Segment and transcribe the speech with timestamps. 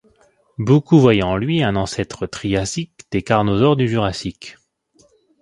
[0.57, 4.57] Beaucoup voyaient en lui un ancêtre triasique des carnosaures du Jurassique.